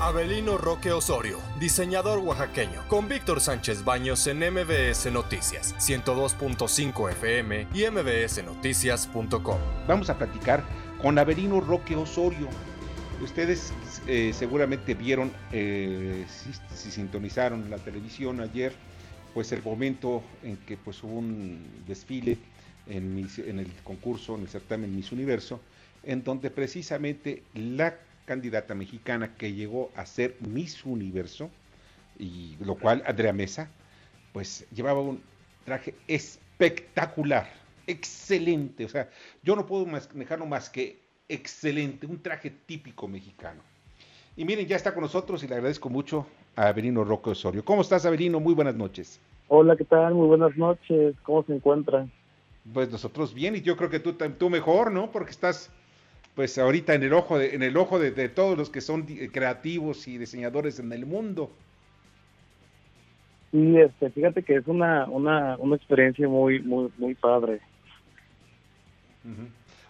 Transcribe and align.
Abelino 0.00 0.56
Roque 0.56 0.92
Osorio, 0.92 1.38
diseñador 1.58 2.20
oaxaqueño, 2.20 2.88
con 2.88 3.06
Víctor 3.06 3.38
Sánchez 3.38 3.84
Baños 3.84 4.26
en 4.28 4.38
MBS 4.38 5.12
Noticias, 5.12 5.74
102.5 5.76 7.10
FM 7.10 7.66
y 7.74 7.84
mbsnoticias.com. 7.84 9.58
Vamos 9.86 10.08
a 10.08 10.16
platicar 10.16 10.64
con 11.02 11.18
Abelino 11.18 11.60
Roque 11.60 11.96
Osorio. 11.96 12.48
Ustedes 13.22 13.74
eh, 14.06 14.32
seguramente 14.32 14.94
vieron, 14.94 15.30
eh, 15.52 16.24
si, 16.30 16.50
si, 16.74 16.90
sintonizaron 16.90 17.68
la 17.68 17.76
televisión 17.76 18.40
ayer, 18.40 18.72
pues 19.34 19.52
el 19.52 19.62
momento 19.62 20.22
en 20.42 20.56
que 20.56 20.78
pues, 20.78 21.04
hubo 21.04 21.18
un 21.18 21.62
desfile 21.86 22.38
en, 22.88 23.28
en 23.36 23.58
el 23.58 23.70
concurso, 23.84 24.36
en 24.36 24.40
el 24.40 24.48
certamen 24.48 24.96
Miss 24.96 25.12
Universo, 25.12 25.60
en 26.02 26.24
donde 26.24 26.50
precisamente 26.50 27.42
la 27.52 27.94
candidata 28.30 28.76
mexicana 28.76 29.34
que 29.34 29.52
llegó 29.54 29.90
a 29.96 30.06
ser 30.06 30.36
Miss 30.38 30.86
Universo, 30.86 31.50
y 32.16 32.56
lo 32.64 32.76
cual 32.76 33.02
Andrea 33.04 33.32
Mesa, 33.32 33.68
pues 34.32 34.64
llevaba 34.72 35.00
un 35.00 35.20
traje 35.64 35.96
espectacular, 36.06 37.50
excelente, 37.88 38.84
o 38.84 38.88
sea, 38.88 39.10
yo 39.42 39.56
no 39.56 39.66
puedo 39.66 39.84
dejarlo 40.14 40.46
más 40.46 40.70
que 40.70 41.00
excelente, 41.28 42.06
un 42.06 42.22
traje 42.22 42.50
típico 42.50 43.08
mexicano. 43.08 43.62
Y 44.36 44.44
miren, 44.44 44.68
ya 44.68 44.76
está 44.76 44.94
con 44.94 45.02
nosotros 45.02 45.42
y 45.42 45.48
le 45.48 45.56
agradezco 45.56 45.90
mucho 45.90 46.24
a 46.54 46.68
Averino 46.68 47.02
Roque 47.02 47.30
Osorio. 47.30 47.64
¿Cómo 47.64 47.82
estás, 47.82 48.06
Averino? 48.06 48.38
Muy 48.38 48.54
buenas 48.54 48.76
noches. 48.76 49.18
Hola, 49.48 49.74
¿qué 49.74 49.84
tal? 49.84 50.14
Muy 50.14 50.28
buenas 50.28 50.56
noches. 50.56 51.16
¿Cómo 51.24 51.42
se 51.42 51.56
encuentran? 51.56 52.12
Pues 52.72 52.92
nosotros 52.92 53.34
bien, 53.34 53.56
y 53.56 53.62
yo 53.62 53.76
creo 53.76 53.90
que 53.90 53.98
tú, 53.98 54.12
tú 54.12 54.50
mejor, 54.50 54.92
¿no? 54.92 55.10
Porque 55.10 55.32
estás 55.32 55.72
pues 56.34 56.58
ahorita 56.58 56.94
en 56.94 57.02
el 57.02 57.12
ojo 57.12 57.38
de, 57.38 57.54
en 57.54 57.62
el 57.62 57.76
ojo 57.76 57.98
de, 57.98 58.28
todos 58.28 58.56
los 58.56 58.70
que 58.70 58.80
son 58.80 59.02
creativos 59.32 60.06
y 60.08 60.18
diseñadores 60.18 60.78
en 60.78 60.92
el 60.92 61.06
mundo. 61.06 61.50
Sí, 63.50 63.76
este, 63.78 64.10
fíjate 64.10 64.42
que 64.42 64.56
es 64.56 64.66
una, 64.66 65.06
una, 65.06 65.56
una 65.58 65.76
experiencia 65.76 66.28
muy, 66.28 66.60
muy, 66.60 66.90
muy 66.98 67.14
padre. 67.14 67.60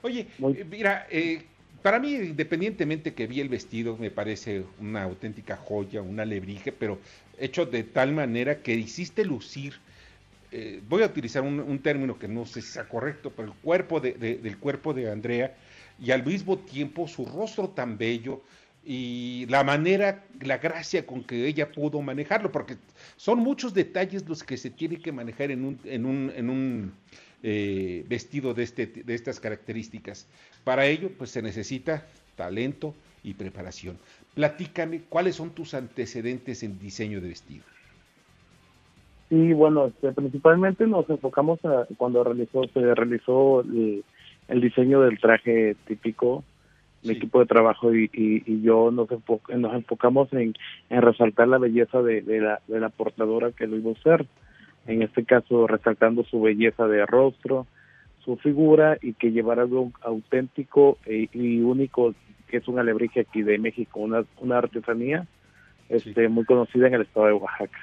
Oye, 0.03 0.27
eh, 0.39 0.65
mira, 0.69 1.07
eh, 1.11 1.43
para 1.83 1.99
mí, 1.99 2.15
independientemente 2.15 3.15
que 3.15 3.27
vi 3.27 3.41
el 3.41 3.49
vestido, 3.49 3.97
me 3.97 4.11
parece 4.11 4.65
una 4.81 5.03
auténtica 5.03 5.57
joya, 5.57 6.03
un 6.03 6.21
alebrije, 6.21 6.73
pero 6.73 6.99
hecho 7.39 7.67
de 7.67 7.85
tal 7.85 8.13
manera 8.13 8.63
que 8.63 8.75
hiciste 8.75 9.25
lucir, 9.25 9.75
eh, 10.53 10.81
voy 10.89 11.03
a 11.03 11.07
utilizar 11.07 11.43
un, 11.43 11.79
término 11.79 12.19
que 12.19 12.29
no 12.29 12.45
sé 12.45 12.61
si 12.61 12.69
sea 12.73 12.89
correcto, 12.89 13.33
pero 13.35 13.49
el 13.49 13.55
cuerpo 13.55 14.01
de, 14.01 14.13
del 14.15 14.59
cuerpo 14.59 14.93
de 14.95 15.11
Andrea 15.11 15.55
y 16.01 16.11
al 16.11 16.25
mismo 16.25 16.59
tiempo 16.59 17.07
su 17.07 17.25
rostro 17.27 17.69
tan 17.69 17.99
bello 17.99 18.41
y 18.85 19.47
la 19.49 19.63
manera, 19.63 20.25
la 20.41 20.59
gracia 20.59 21.07
con 21.07 21.23
que 21.23 21.47
ella 21.47 21.71
pudo 21.71 22.01
manejarlo, 22.01 22.51
porque 22.51 22.77
son 23.17 23.41
muchos 23.41 23.75
detalles 23.75 24.27
los 24.27 24.43
que 24.43 24.57
se 24.57 24.71
tiene 24.71 24.99
que 24.99 25.13
manejar 25.13 25.51
en 25.51 25.65
un, 25.65 25.79
en 25.85 26.07
un, 26.07 26.33
en 26.35 26.49
un 26.49 26.93
eh, 27.43 28.05
vestido 28.09 28.55
de, 28.55 28.63
este, 28.63 28.87
de 28.87 29.15
estas 29.15 29.39
características. 29.39 30.27
Para 30.65 30.87
ello, 30.87 31.11
pues 31.17 31.31
se 31.31 31.43
necesita 31.43 32.07
talento 32.37 32.95
y 33.23 33.35
preparación. 33.35 33.99
Platícame, 34.35 35.03
¿cuáles 35.09 35.37
son 35.37 35.51
tus 35.51 35.75
antecedentes 35.75 36.63
en 36.63 36.79
diseño 36.79 37.21
de 37.21 37.29
vestido? 37.29 37.65
Sí, 39.29 39.53
bueno, 39.53 39.87
este, 39.87 40.11
principalmente 40.13 40.87
nos 40.87 41.09
enfocamos 41.09 41.63
a 41.65 41.87
cuando 41.99 42.25
realizó, 42.25 42.65
se 42.73 42.95
realizó 42.95 43.61
el, 43.61 44.05
el 44.51 44.61
diseño 44.61 45.01
del 45.01 45.19
traje 45.19 45.77
típico, 45.87 46.45
mi 47.03 47.13
equipo 47.13 47.41
de 47.41 47.47
trabajo 47.47 47.95
y, 47.95 48.11
y, 48.13 48.61
yo 48.63 48.91
nos, 48.91 49.09
nos 49.09 49.75
enfocamos 49.75 50.31
en, 50.35 50.55
en, 50.91 51.03
resaltar 51.03 51.49
la 51.49 51.57
belleza 51.57 52.03
de, 52.03 52.21
de, 52.21 52.41
la, 52.41 52.61
de 52.67 52.79
la 52.79 52.91
portadora 52.91 53.53
que 53.53 53.67
lo 53.67 53.77
iba 53.77 53.89
a 53.89 53.93
usar. 53.93 54.27
En 54.87 55.03
este 55.03 55.25
caso, 55.25 55.67
resaltando 55.67 56.25
su 56.25 56.43
belleza 56.43 56.87
de 56.89 57.07
rostro, 57.07 57.67
su 58.25 58.37
figura 58.37 58.99
y 59.01 59.15
que 59.15 59.33
llevara 59.33 59.63
algo 59.63 59.93
auténtico 60.03 60.99
e, 61.07 61.29
y 61.33 61.61
único, 61.61 62.15
que 62.49 62.59
es 62.59 62.69
un 62.69 62.79
alebrije 62.79 63.21
aquí 63.21 63.43
de 63.43 63.59
México, 63.59 64.01
una, 64.01 64.25
una 64.41 64.59
artesanía 64.59 65.27
este, 65.89 66.29
muy 66.29 66.45
conocida 66.45 66.89
en 66.89 66.95
el 66.95 67.03
estado 67.03 67.27
de 67.27 67.33
Oaxaca. 67.33 67.79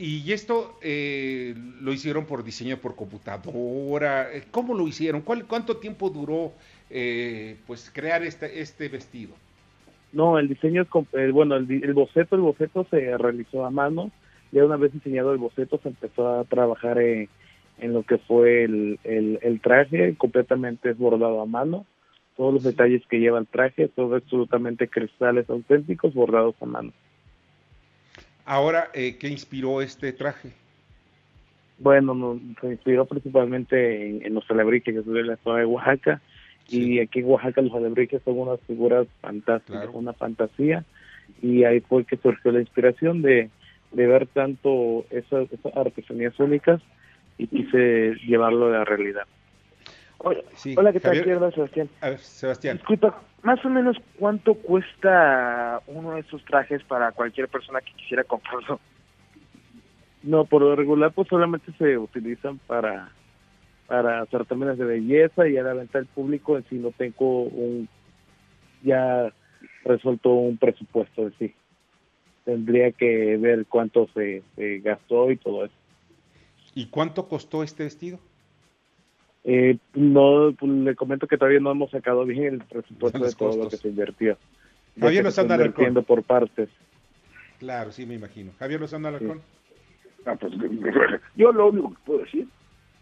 Y 0.00 0.32
esto 0.32 0.78
eh, 0.80 1.56
lo 1.80 1.92
hicieron 1.92 2.24
por 2.24 2.44
diseño 2.44 2.76
por 2.76 2.94
computadora. 2.94 4.32
Eh, 4.32 4.44
¿Cómo 4.52 4.72
lo 4.74 4.86
hicieron? 4.86 5.22
¿Cuál, 5.22 5.44
¿Cuánto 5.44 5.78
tiempo 5.78 6.08
duró 6.08 6.52
eh, 6.88 7.56
pues 7.66 7.90
crear 7.92 8.22
este, 8.22 8.60
este 8.60 8.88
vestido? 8.88 9.34
No, 10.12 10.38
el 10.38 10.48
diseño 10.48 10.82
es 10.82 11.32
bueno, 11.32 11.56
el, 11.56 11.94
boceto, 11.94 12.36
el 12.36 12.42
boceto 12.42 12.86
se 12.88 13.18
realizó 13.18 13.66
a 13.66 13.70
mano. 13.70 14.12
Ya 14.52 14.64
una 14.64 14.76
vez 14.76 14.92
diseñado 14.92 15.32
el 15.32 15.38
boceto 15.38 15.80
se 15.82 15.88
empezó 15.88 16.28
a 16.28 16.44
trabajar 16.44 16.98
en, 17.00 17.28
lo 17.80 18.04
que 18.04 18.18
fue 18.18 18.62
el, 18.64 19.00
el, 19.02 19.60
traje, 19.60 20.14
completamente 20.16 20.90
es 20.90 20.96
bordado 20.96 21.42
a 21.42 21.46
mano. 21.46 21.86
Todos 22.36 22.54
los 22.54 22.62
detalles 22.62 23.02
que 23.08 23.18
lleva 23.18 23.40
el 23.40 23.48
traje, 23.48 23.88
todo 23.88 24.14
absolutamente 24.14 24.88
cristales 24.88 25.50
auténticos 25.50 26.14
bordados 26.14 26.54
a 26.60 26.66
mano. 26.66 26.92
Ahora, 28.48 28.88
eh, 28.94 29.18
¿qué 29.18 29.28
inspiró 29.28 29.82
este 29.82 30.10
traje? 30.14 30.52
Bueno, 31.76 32.40
se 32.62 32.68
inspiró 32.68 33.04
principalmente 33.04 34.26
en, 34.26 34.34
los 34.34 34.50
alebrijes, 34.50 34.94
que 34.94 35.02
son 35.02 35.12
de 35.12 35.22
la 35.22 35.36
zona 35.44 35.58
de 35.58 35.66
Oaxaca. 35.66 36.22
Y 36.66 36.98
aquí 36.98 37.18
en 37.18 37.26
Oaxaca 37.26 37.60
los 37.60 37.74
alebrijes 37.74 38.22
son 38.24 38.38
unas 38.38 38.58
figuras 38.62 39.06
fantásticas, 39.20 39.90
una 39.92 40.14
fantasía. 40.14 40.82
Y 41.42 41.64
ahí 41.64 41.80
fue 41.80 42.06
que 42.06 42.16
surgió 42.16 42.50
la 42.50 42.60
inspiración 42.60 43.20
de, 43.20 43.50
de 43.92 44.06
ver 44.06 44.26
tanto 44.28 45.04
esas, 45.10 45.46
artesanías 45.74 46.40
únicas 46.40 46.80
y 47.36 47.48
quise 47.48 48.14
llevarlo 48.26 48.68
a 48.68 48.78
la 48.78 48.84
realidad. 48.86 49.26
Hola, 50.18 50.42
hola 50.76 50.92
¿qué 50.92 51.00
tal? 51.00 51.52
Sebastián. 51.54 51.88
A 52.00 52.10
ver, 52.10 52.18
Sebastián. 52.18 52.76
Disculpa, 52.78 53.22
más 53.42 53.64
o 53.64 53.68
menos 53.68 53.96
cuánto 54.18 54.54
cuesta 54.54 55.80
uno 55.86 56.14
de 56.14 56.20
esos 56.20 56.44
trajes 56.44 56.82
para 56.84 57.12
cualquier 57.12 57.48
persona 57.48 57.80
que 57.80 57.92
quisiera 57.92 58.24
comprarlo. 58.24 58.80
No, 60.24 60.44
por 60.44 60.62
lo 60.62 60.74
regular 60.74 61.12
pues 61.12 61.28
solamente 61.28 61.72
se 61.78 61.96
utilizan 61.96 62.58
para 62.66 63.12
para 63.86 64.26
certámenes 64.26 64.76
de 64.76 64.84
belleza 64.84 65.48
y 65.48 65.56
a 65.56 65.62
la 65.62 65.72
venta 65.72 65.98
del 65.98 66.08
público 66.08 66.58
en 66.58 66.64
sí 66.68 66.74
no 66.74 66.90
tengo 66.90 67.44
un 67.44 67.88
ya 68.82 69.32
resuelto 69.84 70.30
un 70.30 70.58
presupuesto 70.58 71.26
de 71.26 71.32
sí. 71.38 71.54
Tendría 72.44 72.90
que 72.90 73.36
ver 73.36 73.66
cuánto 73.66 74.08
se 74.14 74.42
gastó 74.82 75.30
y 75.30 75.36
todo 75.36 75.64
eso. 75.64 75.74
¿Y 76.74 76.86
cuánto 76.86 77.28
costó 77.28 77.62
este 77.62 77.84
vestido? 77.84 78.18
Eh, 79.50 79.78
no, 79.94 80.52
pues, 80.58 80.70
le 80.70 80.94
comento 80.94 81.26
que 81.26 81.38
todavía 81.38 81.58
no 81.58 81.70
hemos 81.70 81.90
sacado 81.90 82.26
bien 82.26 82.44
el 82.44 82.58
presupuesto 82.58 83.18
de 83.18 83.32
todo 83.32 83.56
lo 83.56 83.70
que 83.70 83.78
se 83.78 83.88
invirtió. 83.88 84.36
Javier 85.00 85.24
Lozano 85.24 85.54
Alarcón. 85.54 86.04
por 86.04 86.22
partes. 86.22 86.68
Claro, 87.58 87.90
sí, 87.90 88.04
me 88.04 88.16
imagino. 88.16 88.52
Javier 88.58 88.78
Lozano 88.78 89.08
Alarcón. 89.08 89.40
Ah, 90.26 90.36
pues, 90.38 90.52
yo 91.36 91.50
lo 91.50 91.70
único 91.70 91.92
que 91.92 91.96
puedo 92.04 92.18
decir 92.20 92.46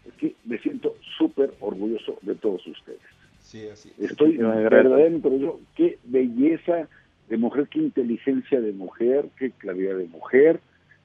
es 0.05 0.13
que 0.13 0.35
me 0.45 0.57
siento 0.59 0.95
súper 1.17 1.53
orgulloso 1.59 2.17
de 2.21 2.35
todos 2.35 2.65
ustedes. 2.65 3.01
Sí, 3.41 3.67
así 3.67 3.91
Estoy 3.99 4.37
verdaderamente 4.37 5.27
orgulloso. 5.27 5.59
Qué 5.75 5.97
belleza 6.05 6.87
de 7.27 7.35
mujer, 7.35 7.67
qué 7.69 7.79
inteligencia 7.79 8.61
de 8.61 8.71
mujer, 8.71 9.25
qué 9.37 9.51
claridad 9.51 9.97
de 9.97 10.07
mujer, 10.07 10.61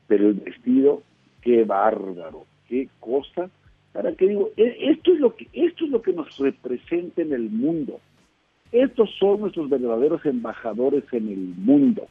pero 0.06 0.28
el 0.28 0.34
vestido, 0.34 1.02
qué 1.40 1.64
bárbaro, 1.64 2.46
qué 2.68 2.88
cosa 3.00 3.50
para 3.92 4.12
que 4.14 4.28
digo, 4.28 4.50
e, 4.56 4.90
esto 4.90 5.12
es 5.12 5.20
lo 5.20 5.34
que 5.36 5.48
esto 5.52 5.84
es 5.84 5.90
lo 5.90 6.02
que 6.02 6.12
nos 6.12 6.36
representa 6.38 7.22
en 7.22 7.32
el 7.32 7.50
mundo. 7.50 8.00
Estos 8.72 9.10
son 9.18 9.40
nuestros 9.40 9.68
verdaderos 9.68 10.24
embajadores 10.24 11.04
en 11.12 11.28
el 11.28 11.54
mundo, 11.56 12.06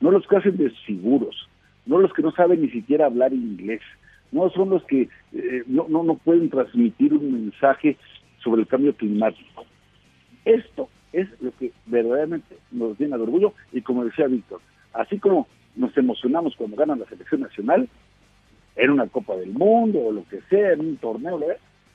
no 0.00 0.10
los 0.10 0.26
que 0.26 0.36
hacen 0.36 0.56
desfiguros, 0.56 1.48
no 1.86 2.00
los 2.00 2.12
que 2.12 2.22
no 2.22 2.32
saben 2.32 2.60
ni 2.60 2.70
siquiera 2.70 3.06
hablar 3.06 3.32
inglés, 3.32 3.80
no 4.32 4.50
son 4.50 4.70
los 4.70 4.82
que 4.84 5.08
eh, 5.32 5.62
no, 5.66 5.86
no, 5.88 6.02
no 6.02 6.16
pueden 6.16 6.50
transmitir 6.50 7.14
un 7.14 7.32
mensaje 7.32 7.96
sobre 8.42 8.62
el 8.62 8.66
cambio 8.66 8.94
climático. 8.96 9.64
Esto 10.44 10.88
es 11.12 11.28
lo 11.40 11.52
que 11.56 11.72
verdaderamente 11.86 12.56
nos 12.72 12.98
llena 12.98 13.16
de 13.16 13.22
orgullo 13.22 13.54
y 13.72 13.82
como 13.82 14.04
decía 14.04 14.26
Víctor, 14.26 14.60
así 14.92 15.18
como 15.18 15.46
nos 15.76 15.96
emocionamos 15.96 16.56
cuando 16.56 16.76
ganan 16.76 17.00
la 17.00 17.06
selección 17.06 17.42
nacional, 17.42 17.88
en 18.76 18.90
una 18.90 19.06
Copa 19.08 19.36
del 19.36 19.52
Mundo 19.52 20.00
o 20.00 20.12
lo 20.12 20.24
que 20.28 20.40
sea, 20.48 20.72
en 20.72 20.80
un 20.80 20.96
torneo, 20.96 21.40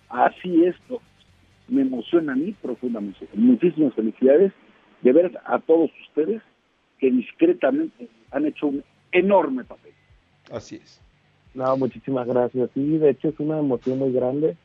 así 0.10 0.64
esto 0.66 1.02
me 1.68 1.82
emociona 1.82 2.34
a 2.34 2.36
mí 2.36 2.56
profundamente. 2.62 3.28
Muchísimas 3.34 3.94
felicidades 3.94 4.54
de 5.02 5.12
ver 5.12 5.40
a 5.46 5.60
todos 5.60 5.92
ustedes 6.08 6.42
que 7.00 7.12
discretamente 7.12 8.08
han 8.32 8.46
hecho 8.46 8.68
un 8.68 8.84
enorme 9.12 9.64
papel. 9.64 9.94
Así 10.52 10.78
es. 10.78 11.02
No, 11.54 11.76
muchísimas 11.78 12.28
gracias. 12.28 12.70
Sí, 12.74 12.98
de 12.98 13.10
hecho 13.10 13.30
es 13.30 13.40
una 13.40 13.60
emoción 13.60 14.00
muy 14.00 14.12
grande 14.12 14.56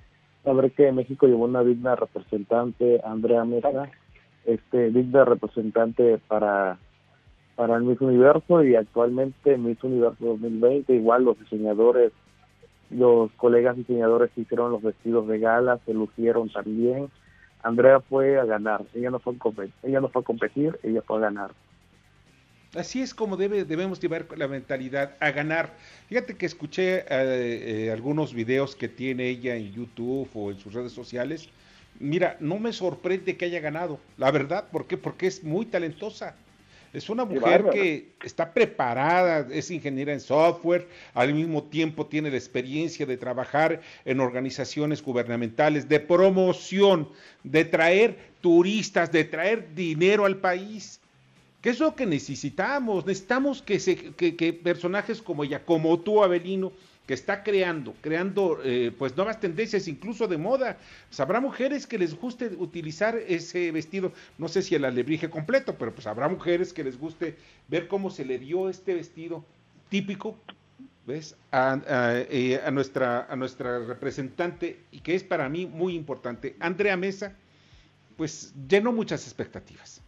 saber 0.44 0.72
que 0.72 0.92
México 0.92 1.26
llevó 1.26 1.44
una 1.44 1.62
digna 1.62 1.94
representante, 1.94 3.00
Andrea 3.04 3.44
Mesa, 3.44 3.90
este, 4.44 4.90
digna 4.90 5.24
representante 5.24 6.18
para 6.28 6.78
para 7.56 7.76
el 7.76 7.82
Miss 7.82 8.00
Universo 8.00 8.64
y 8.64 8.74
actualmente 8.74 9.56
Miss 9.58 9.82
Universo 9.82 10.24
2020, 10.24 10.92
igual 10.94 11.24
los 11.24 11.38
diseñadores, 11.38 12.12
los 12.90 13.30
colegas 13.32 13.76
diseñadores 13.76 14.30
que 14.32 14.42
hicieron 14.42 14.72
los 14.72 14.82
vestidos 14.82 15.26
de 15.28 15.38
gala 15.38 15.78
se 15.84 15.94
lucieron 15.94 16.50
también. 16.50 17.08
Andrea 17.62 18.00
fue 18.00 18.38
a 18.38 18.44
ganar, 18.44 18.82
ella 18.94 19.10
no 19.10 19.20
fue 19.20 19.34
a 19.34 19.86
ella 19.86 20.00
no 20.00 20.08
fue 20.08 20.22
a 20.22 20.24
competir, 20.24 20.78
ella 20.82 21.02
fue 21.02 21.18
a 21.18 21.20
ganar. 21.20 21.50
Así 22.74 23.02
es 23.02 23.12
como 23.12 23.36
debe, 23.36 23.64
debemos 23.64 24.00
llevar 24.00 24.26
la 24.36 24.48
mentalidad 24.48 25.14
a 25.20 25.30
ganar. 25.30 25.74
Fíjate 26.08 26.36
que 26.36 26.46
escuché 26.46 27.00
eh, 27.00 27.04
eh, 27.10 27.90
algunos 27.92 28.32
videos 28.32 28.74
que 28.74 28.88
tiene 28.88 29.28
ella 29.28 29.54
en 29.56 29.72
YouTube 29.72 30.28
o 30.34 30.50
en 30.50 30.58
sus 30.58 30.72
redes 30.72 30.92
sociales. 30.92 31.50
Mira, 32.00 32.38
no 32.40 32.58
me 32.58 32.72
sorprende 32.72 33.36
que 33.36 33.44
haya 33.44 33.60
ganado, 33.60 34.00
la 34.16 34.30
verdad, 34.30 34.70
¿por 34.72 34.86
qué? 34.86 34.96
Porque 34.96 35.26
es 35.26 35.44
muy 35.44 35.66
talentosa. 35.66 36.34
Es 36.92 37.08
una 37.08 37.24
mujer 37.24 37.70
que 37.72 38.12
está 38.22 38.52
preparada, 38.52 39.48
es 39.50 39.70
ingeniera 39.70 40.12
en 40.12 40.20
software, 40.20 40.86
al 41.14 41.32
mismo 41.32 41.62
tiempo 41.62 42.06
tiene 42.06 42.30
la 42.30 42.36
experiencia 42.36 43.06
de 43.06 43.16
trabajar 43.16 43.80
en 44.04 44.20
organizaciones 44.20 45.02
gubernamentales, 45.02 45.88
de 45.88 46.00
promoción, 46.00 47.08
de 47.44 47.64
traer 47.64 48.18
turistas, 48.42 49.10
de 49.10 49.24
traer 49.24 49.74
dinero 49.74 50.26
al 50.26 50.36
país. 50.36 51.00
¿Qué 51.62 51.70
es 51.70 51.80
lo 51.80 51.94
que 51.94 52.04
necesitamos? 52.04 53.06
Necesitamos 53.06 53.62
que, 53.62 53.80
se, 53.80 53.96
que, 53.96 54.52
personajes 54.52 55.22
como 55.22 55.44
ella, 55.44 55.64
como 55.64 55.98
tú, 55.98 56.22
Abelino, 56.22 56.72
que 57.06 57.14
está 57.14 57.42
creando, 57.42 57.94
creando 58.00 58.60
eh, 58.64 58.92
pues 58.96 59.16
nuevas 59.16 59.40
tendencias, 59.40 59.88
incluso 59.88 60.28
de 60.28 60.38
moda. 60.38 60.78
Pues 61.08 61.20
habrá 61.20 61.40
mujeres 61.40 61.86
que 61.86 61.98
les 61.98 62.14
guste 62.14 62.46
utilizar 62.58 63.16
ese 63.16 63.70
vestido, 63.72 64.12
no 64.38 64.48
sé 64.48 64.62
si 64.62 64.74
el 64.74 64.84
alebrije 64.84 65.28
completo, 65.28 65.76
pero 65.78 65.92
pues 65.94 66.06
habrá 66.06 66.28
mujeres 66.28 66.72
que 66.72 66.84
les 66.84 66.98
guste 66.98 67.36
ver 67.68 67.88
cómo 67.88 68.10
se 68.10 68.24
le 68.24 68.38
dio 68.38 68.68
este 68.68 68.94
vestido 68.94 69.44
típico, 69.88 70.36
¿ves? 71.06 71.36
A, 71.50 71.80
eh, 72.30 72.60
nuestra, 72.72 73.26
a 73.28 73.36
nuestra 73.36 73.80
representante, 73.80 74.78
y 74.90 75.00
que 75.00 75.14
es 75.14 75.24
para 75.24 75.48
mí 75.48 75.66
muy 75.66 75.94
importante, 75.94 76.56
Andrea 76.60 76.96
Mesa, 76.96 77.34
pues 78.16 78.54
llenó 78.68 78.92
muchas 78.92 79.24
expectativas 79.24 80.02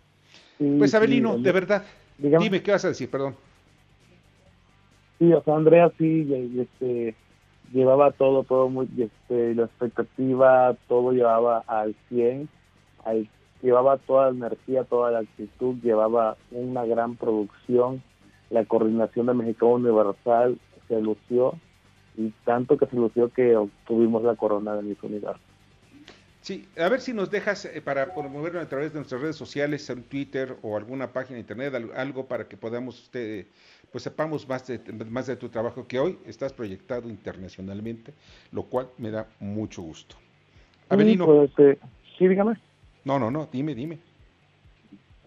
pues 0.59 0.95
Abelino, 0.95 1.39
de 1.39 1.53
verdad, 1.53 1.85
dime 2.19 2.63
qué 2.63 2.71
vas 2.71 2.85
a 2.85 2.89
decir, 2.89 3.11
perdón. 3.11 3.37
Sí, 5.25 5.33
o 5.33 5.43
sea, 5.43 5.57
Andrea 5.57 5.91
sí, 5.97 6.55
este, 6.59 7.15
llevaba 7.73 8.11
todo, 8.11 8.45
todo 8.45 8.69
muy, 8.69 8.87
este, 8.99 9.55
la 9.55 9.65
expectativa, 9.65 10.77
todo 10.87 11.13
llevaba 11.13 11.65
al 11.67 11.95
100, 12.11 12.47
llevaba 13.63 13.97
toda 13.97 14.31
la 14.31 14.37
energía, 14.37 14.85
toda 14.85 15.13
la 15.13 15.21
actitud, 15.21 15.77
llevaba 15.83 16.37
una 16.51 16.85
gran 16.85 17.17
producción, 17.17 18.03
la 18.51 18.67
coordinación 18.67 19.27
de 19.27 19.35
México 19.35 19.69
Universal 19.69 20.59
se 20.89 21.01
lució, 21.01 21.55
y 22.19 22.31
tanto 22.45 22.77
que 22.77 22.87
se 22.87 22.97
lució 22.97 23.31
que 23.31 23.57
obtuvimos 23.57 24.23
la 24.25 24.37
corona 24.37 24.77
de 24.77 24.83
mi 24.83 24.97
Universo. 25.03 25.41
Sí, 26.43 26.69
a 26.77 26.91
ver 26.91 27.01
si 27.01 27.15
nos 27.15 27.31
dejas 27.31 27.65
eh, 27.65 27.81
para 27.81 28.13
promoverlo 28.13 28.61
a 28.61 28.69
través 28.69 28.93
de 28.93 28.99
nuestras 28.99 29.23
redes 29.23 29.37
sociales, 29.37 29.89
en 29.89 30.03
Twitter 30.03 30.59
o 30.61 30.77
alguna 30.77 31.11
página 31.11 31.37
de 31.37 31.41
internet, 31.41 31.73
algo 31.97 32.27
para 32.27 32.47
que 32.47 32.59
podamos, 32.59 33.01
usted, 33.01 33.47
pues 33.95 34.03
sepamos 34.03 34.49
más 34.49 34.67
de, 34.67 34.81
más 35.09 35.29
de 35.29 35.37
tu 35.37 35.51
trabajo, 35.51 35.87
que 35.87 36.01
hoy 36.01 36.19
estás 36.27 36.53
proyectado 36.53 37.09
internacionalmente, 37.09 38.13
lo 38.51 38.65
cual 38.65 38.89
me 38.99 39.13
da 39.13 39.29
mucho 39.39 39.83
gusto. 39.83 40.17
Avelino. 40.89 41.27
Pues, 41.27 41.51
este, 41.51 41.79
sí, 42.19 42.27
dígame. 42.27 42.55
No, 43.05 43.21
no, 43.21 43.31
no, 43.31 43.49
dime, 43.53 43.73
dime. 43.73 44.01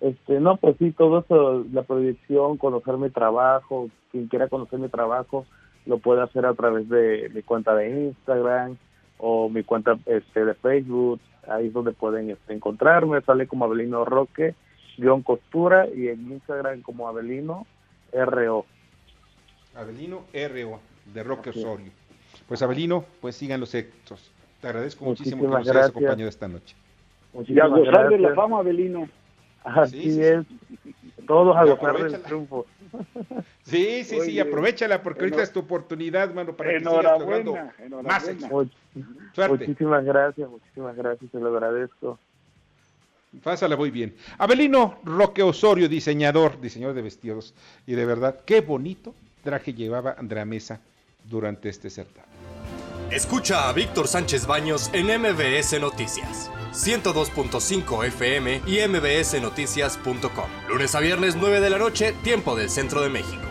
Este, 0.01 0.41
no, 0.41 0.57
pues 0.57 0.75
sí, 0.79 0.91
todo 0.91 1.19
eso, 1.19 1.65
la 1.71 1.83
proyección, 1.83 2.57
conocer 2.57 2.97
mi 2.97 3.09
trabajo, 3.09 3.89
quien 4.11 4.27
quiera 4.27 4.49
conocer 4.49 4.79
mi 4.79 4.89
trabajo, 4.89 5.45
lo 5.85 5.99
puede 5.99 6.23
hacer 6.23 6.45
a 6.45 6.53
través 6.53 6.89
de 6.89 7.31
mi 7.33 7.43
cuenta 7.43 7.73
de 7.73 8.07
Instagram, 8.07 8.75
o 9.17 9.47
mi 9.47 9.63
cuenta 9.63 9.97
este, 10.07 10.43
de 10.43 10.55
Facebook, 10.55 11.21
ahí 11.47 11.67
es 11.67 11.73
donde 11.73 11.93
pueden 11.93 12.31
este, 12.31 12.53
encontrarme, 12.53 13.21
sale 13.21 13.47
como 13.47 13.63
Abelino 13.63 14.03
Roque, 14.03 14.55
guion 14.97 15.23
costura, 15.23 15.87
y 15.87 16.09
en 16.09 16.33
Instagram 16.33 16.81
como 16.81 17.07
Abelino 17.07 17.65
RO. 18.11 18.65
Abelino 19.75 20.25
RO, 20.33 20.79
de 21.13 21.23
Roque 21.23 21.51
Osorio. 21.51 21.91
Pues 22.47 22.61
Abelino, 22.61 23.05
pues 23.21 23.35
sigan 23.35 23.59
los 23.59 23.73
éxitos. 23.75 24.31
Te 24.61 24.67
agradezco 24.67 25.05
muchísimo 25.05 25.43
que 25.43 25.49
nos 25.49 25.67
hayas 25.67 25.89
acompañado 25.89 26.29
esta 26.29 26.47
noche. 26.47 26.75
Muchísimas 27.33 27.69
y 27.69 27.73
a 27.73 27.77
gozar 27.77 28.09
de 28.09 28.19
la 28.19 28.33
fama, 28.33 28.59
Abelino. 28.59 29.07
Así 29.63 30.21
es. 30.21 30.45
Todos 31.27 31.55
a 31.55 31.65
gozar 31.65 32.01
del 32.01 32.21
triunfo. 32.21 32.65
Sí, 33.63 34.03
sí, 34.03 34.21
sí, 34.21 34.39
aprovechala 34.39 35.03
porque 35.03 35.21
ahorita 35.21 35.43
es 35.43 35.51
tu 35.51 35.59
oportunidad, 35.59 36.33
mano, 36.33 36.53
para 36.53 36.71
que 36.71 36.79
sigas 36.79 37.19
logrando 37.19 37.55
más 38.03 38.27
éxito. 38.27 38.67
Muchísimas 39.49 40.05
gracias, 40.05 40.49
muchísimas 40.49 40.95
gracias, 40.95 41.29
te 41.29 41.39
lo 41.39 41.49
agradezco. 41.49 42.17
Pásala 43.43 43.75
muy 43.75 43.91
bien. 43.91 44.15
Abelino 44.37 44.99
Roque 45.03 45.43
Osorio, 45.43 45.89
diseñador, 45.89 46.59
diseñador 46.59 46.95
de 46.95 47.01
vestidos. 47.01 47.53
Y 47.85 47.93
de 47.93 48.05
verdad, 48.05 48.39
qué 48.45 48.61
bonito 48.61 49.13
traje 49.43 49.73
llevaba 49.73 50.15
Andrea 50.17 50.45
Mesa 50.45 50.79
durante 51.23 51.69
este 51.69 51.89
certamen. 51.89 52.25
Escucha 53.11 53.69
a 53.69 53.73
Víctor 53.73 54.07
Sánchez 54.07 54.45
Baños 54.47 54.89
en 54.93 55.07
MBS 55.07 55.79
Noticias. 55.79 56.51
102.5 56.73 58.05
FM 58.05 58.61
y 58.67 58.85
mbsnoticias.com. 58.85 60.49
Lunes 60.69 60.93
a 60.93 60.99
viernes 60.99 61.35
9 61.37 61.61
de 61.61 61.69
la 61.69 61.77
noche, 61.77 62.13
tiempo 62.23 62.55
del 62.55 62.69
centro 62.69 63.01
de 63.01 63.09
México. 63.09 63.46